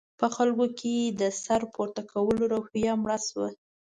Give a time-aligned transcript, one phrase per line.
[0.19, 3.47] په خلکو کې د سر پورته کولو روحیه مړه شوه.